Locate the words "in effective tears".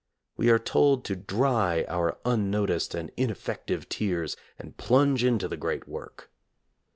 3.17-4.35